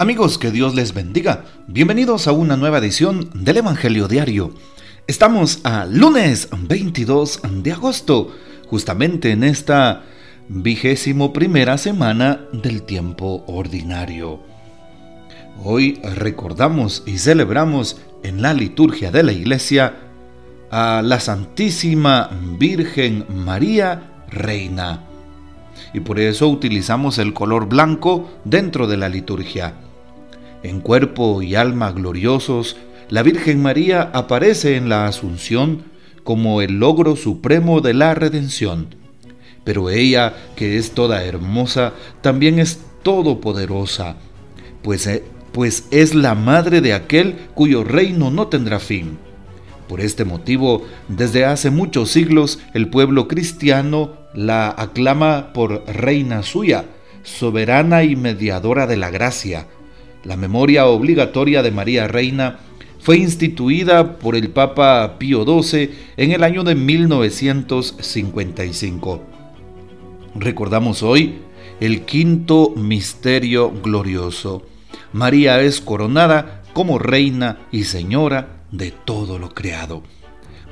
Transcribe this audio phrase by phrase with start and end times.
[0.00, 1.44] Amigos, que Dios les bendiga.
[1.66, 4.54] Bienvenidos a una nueva edición del Evangelio Diario.
[5.06, 8.34] Estamos a lunes 22 de agosto,
[8.66, 10.04] justamente en esta
[10.48, 14.40] vigésimo primera semana del tiempo ordinario.
[15.62, 19.96] Hoy recordamos y celebramos en la liturgia de la iglesia
[20.70, 25.04] a la Santísima Virgen María Reina.
[25.92, 29.74] Y por eso utilizamos el color blanco dentro de la liturgia.
[30.62, 32.76] En cuerpo y alma gloriosos,
[33.08, 35.84] la Virgen María aparece en la Asunción
[36.22, 38.94] como el logro supremo de la redención.
[39.64, 44.16] Pero ella, que es toda hermosa, también es todopoderosa,
[44.82, 49.18] pues, eh, pues es la madre de aquel cuyo reino no tendrá fin.
[49.88, 56.84] Por este motivo, desde hace muchos siglos, el pueblo cristiano la aclama por reina suya,
[57.24, 59.66] soberana y mediadora de la gracia,
[60.24, 62.58] la memoria obligatoria de María Reina
[62.98, 69.22] fue instituida por el Papa Pío XII en el año de 1955.
[70.34, 71.36] Recordamos hoy
[71.80, 74.66] el quinto misterio glorioso.
[75.12, 80.02] María es coronada como reina y señora de todo lo creado.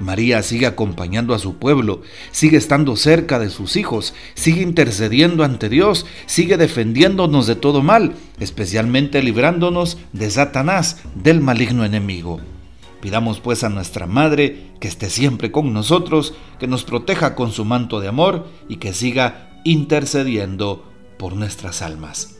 [0.00, 5.68] María sigue acompañando a su pueblo, sigue estando cerca de sus hijos, sigue intercediendo ante
[5.68, 12.40] Dios, sigue defendiéndonos de todo mal, especialmente librándonos de Satanás, del maligno enemigo.
[13.00, 17.64] Pidamos pues a nuestra Madre que esté siempre con nosotros, que nos proteja con su
[17.64, 20.84] manto de amor y que siga intercediendo
[21.18, 22.36] por nuestras almas.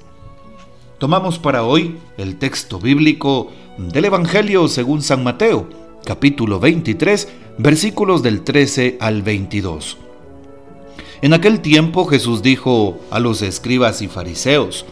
[0.99, 5.69] Tomamos para hoy el texto bíblico del Evangelio según San Mateo,
[6.05, 9.99] capítulo 23, versículos del 13 al 22.
[11.21, 14.87] En aquel tiempo Jesús dijo a los escribas y fariseos,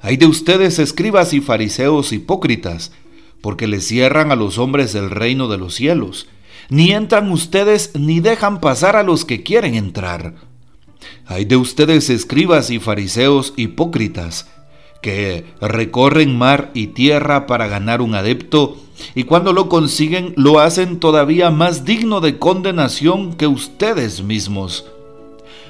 [0.00, 2.92] Hay de ustedes escribas y fariseos hipócritas,
[3.40, 6.28] porque les cierran a los hombres el reino de los cielos.
[6.68, 10.34] Ni entran ustedes ni dejan pasar a los que quieren entrar.
[11.26, 14.48] Hay de ustedes escribas y fariseos hipócritas,
[15.06, 18.76] que recorren mar y tierra para ganar un adepto,
[19.14, 24.84] y cuando lo consiguen lo hacen todavía más digno de condenación que ustedes mismos.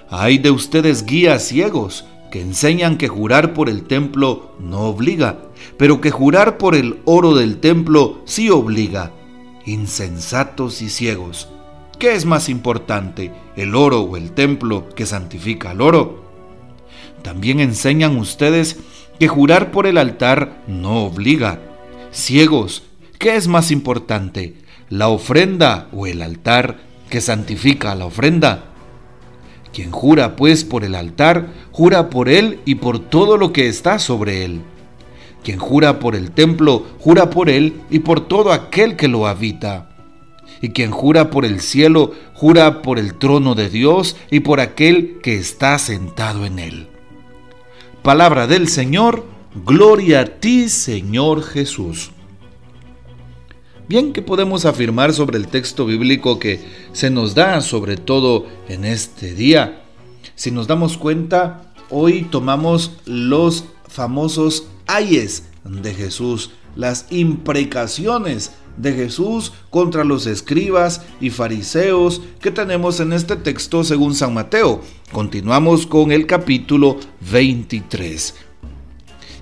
[0.09, 5.41] Hay de ustedes guías ciegos que enseñan que jurar por el templo no obliga,
[5.77, 9.13] pero que jurar por el oro del templo sí obliga.
[9.67, 11.51] Insensatos y ciegos.
[11.99, 16.25] ¿Qué es más importante, el oro o el templo que santifica al oro?
[17.23, 18.79] También enseñan ustedes
[19.19, 21.61] que jurar por el altar no obliga.
[22.13, 22.83] Ciegos,
[23.19, 24.55] ¿qué es más importante,
[24.89, 26.79] la ofrenda o el altar
[27.11, 28.65] que santifica la ofrenda?
[29.73, 33.99] Quien jura pues por el altar, jura por él y por todo lo que está
[33.99, 34.63] sobre él.
[35.43, 39.91] Quien jura por el templo, jura por él y por todo aquel que lo habita.
[40.63, 45.19] Y quien jura por el cielo, jura por el trono de Dios y por aquel
[45.23, 46.89] que está sentado en él.
[48.07, 49.25] Palabra del Señor,
[49.65, 52.13] gloria a ti Señor Jesús.
[53.89, 58.85] Bien que podemos afirmar sobre el texto bíblico que se nos da sobre todo en
[58.85, 59.83] este día.
[60.37, 69.53] Si nos damos cuenta, hoy tomamos los famosos ayes de Jesús, las imprecaciones de Jesús
[69.71, 74.83] contra los escribas y fariseos que tenemos en este texto según San Mateo.
[75.13, 76.99] Continuamos con el capítulo
[77.31, 78.35] 23.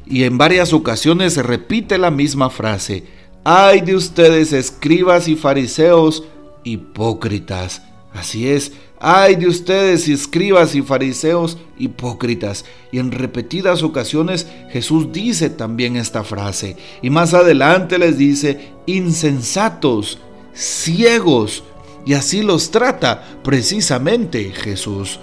[0.07, 3.05] Y en varias ocasiones se repite la misma frase.
[3.43, 6.25] Ay de ustedes escribas y fariseos
[6.63, 7.83] hipócritas.
[8.13, 8.73] Así es,
[9.07, 12.65] Ay de ustedes, escribas y fariseos hipócritas.
[12.91, 16.79] Y en repetidas ocasiones Jesús dice también esta frase.
[17.03, 20.21] Y más adelante les dice, insensatos,
[20.55, 21.65] ciegos.
[22.07, 25.21] Y así los trata precisamente Jesús.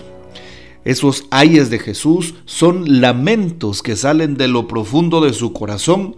[0.86, 6.18] Esos ayes de Jesús son lamentos que salen de lo profundo de su corazón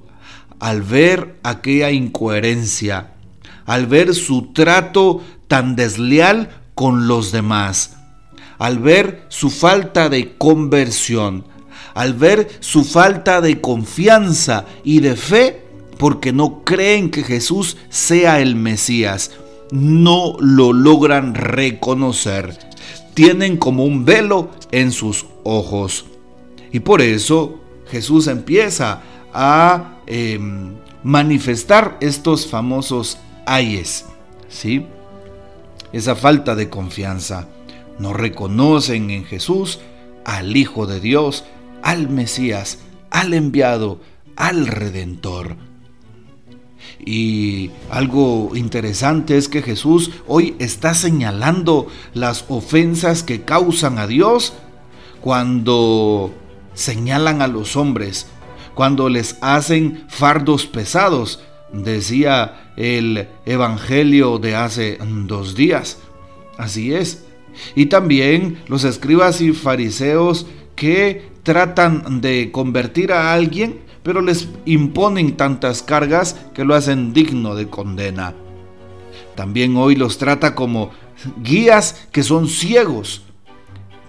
[0.59, 3.13] al ver aquella incoherencia,
[3.65, 7.97] al ver su trato tan desleal con los demás,
[8.57, 11.45] al ver su falta de conversión,
[11.93, 15.63] al ver su falta de confianza y de fe,
[15.97, 19.31] porque no creen que Jesús sea el Mesías,
[19.71, 22.57] no lo logran reconocer.
[23.13, 26.05] Tienen como un velo en sus ojos.
[26.71, 29.01] Y por eso Jesús empieza
[29.33, 30.73] a em,
[31.03, 34.05] manifestar estos famosos ayes.
[34.49, 34.85] ¿Sí?
[35.93, 37.47] Esa falta de confianza.
[37.99, 39.79] No reconocen en Jesús
[40.25, 41.45] al Hijo de Dios,
[41.81, 42.79] al Mesías,
[43.11, 43.99] al enviado,
[44.35, 45.55] al Redentor.
[47.05, 54.53] Y algo interesante es que Jesús hoy está señalando las ofensas que causan a Dios
[55.21, 56.33] cuando
[56.73, 58.27] señalan a los hombres,
[58.73, 61.41] cuando les hacen fardos pesados,
[61.73, 64.97] decía el Evangelio de hace
[65.27, 65.99] dos días.
[66.57, 67.25] Así es.
[67.75, 75.35] Y también los escribas y fariseos que tratan de convertir a alguien, pero les imponen
[75.35, 78.33] tantas cargas que lo hacen digno de condena.
[79.35, 80.91] También hoy los trata como
[81.41, 83.23] guías que son ciegos,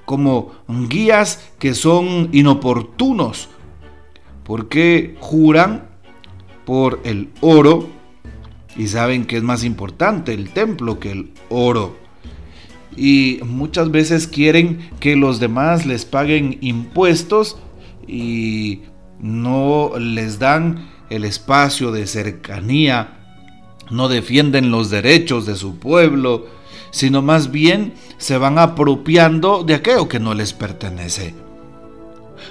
[0.04, 0.52] como
[0.88, 3.48] guías que son inoportunos,
[4.44, 5.93] porque juran
[6.64, 7.88] por el oro
[8.76, 11.96] y saben que es más importante el templo que el oro.
[12.96, 17.56] Y muchas veces quieren que los demás les paguen impuestos
[18.06, 18.82] y
[19.20, 23.18] no les dan el espacio de cercanía,
[23.90, 26.46] no defienden los derechos de su pueblo,
[26.90, 31.43] sino más bien se van apropiando de aquello que no les pertenece.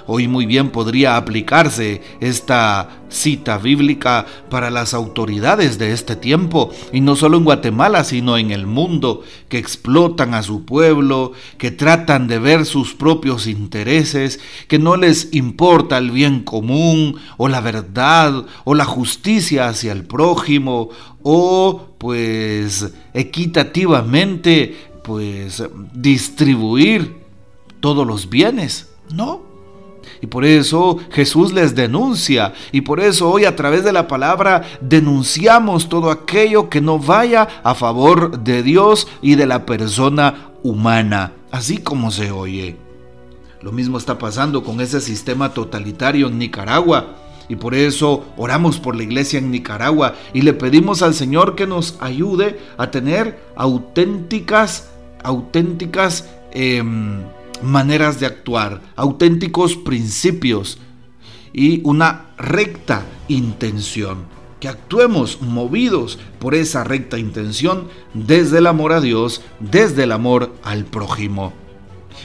[0.06, 7.00] Hoy muy bien podría aplicarse esta cita bíblica para las autoridades de este tiempo, y
[7.00, 12.26] no solo en Guatemala, sino en el mundo, que explotan a su pueblo, que tratan
[12.26, 18.46] de ver sus propios intereses, que no les importa el bien común, o la verdad,
[18.64, 20.90] o la justicia hacia el prójimo,
[21.22, 25.62] o pues equitativamente pues
[25.92, 27.22] distribuir
[27.80, 28.90] todos los bienes.
[29.12, 29.42] No,
[30.24, 32.54] y por eso Jesús les denuncia.
[32.72, 37.46] Y por eso hoy a través de la palabra denunciamos todo aquello que no vaya
[37.62, 41.32] a favor de Dios y de la persona humana.
[41.50, 42.78] Así como se oye.
[43.60, 47.16] Lo mismo está pasando con ese sistema totalitario en Nicaragua.
[47.50, 51.66] Y por eso oramos por la iglesia en Nicaragua y le pedimos al Señor que
[51.66, 54.88] nos ayude a tener auténticas,
[55.22, 57.24] auténticas em,
[57.64, 60.78] maneras de actuar, auténticos principios
[61.52, 64.32] y una recta intención.
[64.60, 70.54] Que actuemos movidos por esa recta intención desde el amor a Dios, desde el amor
[70.62, 71.52] al prójimo.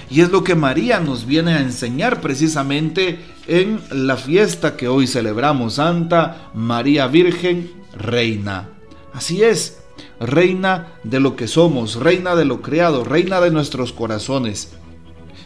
[0.09, 5.05] Y es lo que María nos viene a enseñar precisamente en la fiesta que hoy
[5.05, 8.69] celebramos, Santa María Virgen, Reina.
[9.13, 9.79] Así es,
[10.19, 14.71] reina de lo que somos, reina de lo creado, reina de nuestros corazones.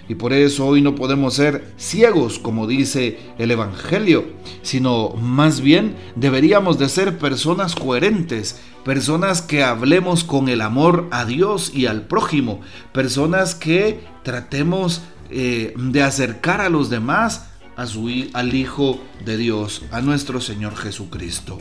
[0.10, 4.26] Y por eso hoy no podemos ser ciegos, como dice el Evangelio,
[4.62, 11.26] sino más bien deberíamos de ser personas coherentes, personas que hablemos con el amor a
[11.26, 12.60] Dios y al prójimo,
[12.92, 19.84] personas que tratemos eh, de acercar a los demás a su, al Hijo de Dios,
[19.92, 21.58] a nuestro Señor Jesucristo.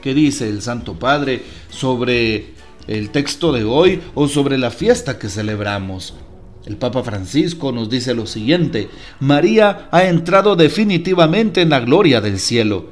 [0.00, 2.54] ¿Qué dice el Santo Padre sobre
[2.86, 6.14] el texto de hoy o sobre la fiesta que celebramos?
[6.64, 8.88] El Papa Francisco nos dice lo siguiente,
[9.18, 12.90] María ha entrado definitivamente en la gloria del cielo,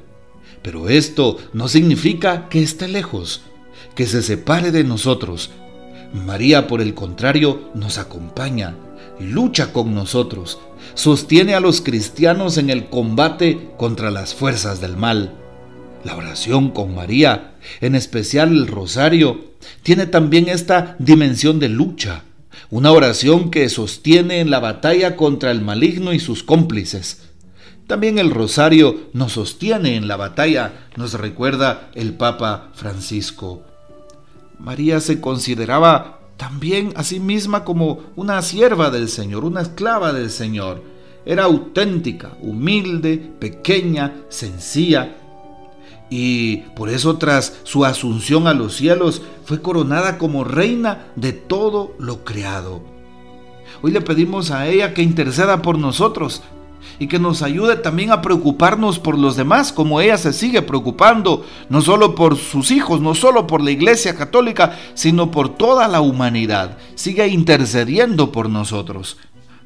[0.63, 3.43] pero esto no significa que esté lejos,
[3.95, 5.51] que se separe de nosotros.
[6.13, 8.75] María, por el contrario, nos acompaña,
[9.21, 10.59] lucha con nosotros,
[10.95, 15.35] sostiene a los cristianos en el combate contra las fuerzas del mal.
[16.03, 19.53] La oración con María, en especial el rosario,
[19.85, 22.25] tiene también esta dimensión de lucha
[22.71, 27.23] una oración que sostiene en la batalla contra el maligno y sus cómplices.
[27.89, 33.65] También el rosario nos sostiene en la batalla, nos recuerda el Papa Francisco.
[34.61, 40.31] María se consideraba también a sí misma como una sierva del Señor, una esclava del
[40.31, 40.85] Señor.
[41.27, 45.17] Era auténtica, humilde, pequeña, sencilla,
[46.11, 51.95] y por eso tras su asunción a los cielos fue coronada como reina de todo
[51.99, 52.83] lo creado.
[53.81, 56.43] Hoy le pedimos a ella que interceda por nosotros
[56.99, 61.47] y que nos ayude también a preocuparnos por los demás, como ella se sigue preocupando,
[61.69, 66.01] no solo por sus hijos, no solo por la Iglesia Católica, sino por toda la
[66.01, 66.77] humanidad.
[66.95, 69.17] Sigue intercediendo por nosotros.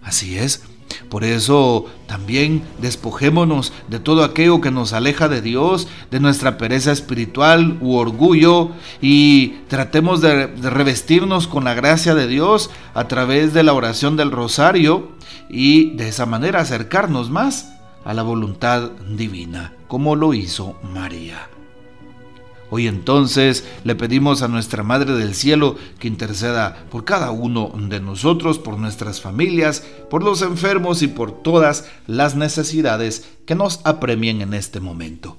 [0.03, 0.65] Así es,
[1.09, 6.93] por eso también despojémonos de todo aquello que nos aleja de Dios, de nuestra pereza
[6.93, 8.71] espiritual u orgullo
[9.01, 14.31] y tratemos de, revestirnos con la gracia de Dios a través de la oración del
[14.31, 15.13] rosario
[15.49, 17.73] y de esa manera acercarnos más
[18.05, 21.54] a la voluntad divina, como lo hizo María.
[22.77, 28.01] Hoy entonces le pedimos a nuestra Madre del Cielo que interceda por cada uno de
[28.01, 34.43] nosotros, por nuestras familias, por los enfermos y por todas las necesidades que nos apremien
[34.43, 35.37] en este momento.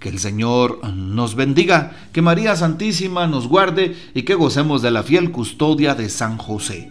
[0.00, 5.04] Que el Señor nos bendiga, que María Santísima nos guarde y que gocemos de la
[5.04, 6.90] fiel custodia de San José.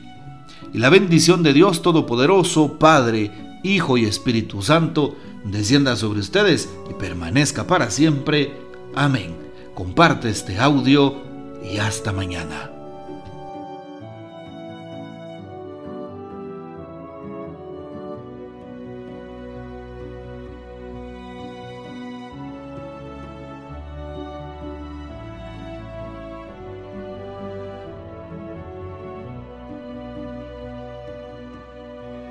[0.73, 6.93] Y la bendición de Dios Todopoderoso, Padre, Hijo y Espíritu Santo, descienda sobre ustedes y
[6.93, 8.53] permanezca para siempre.
[8.95, 9.46] Amén
[9.77, 11.21] comparte este audio
[11.63, 12.76] y hasta mañana.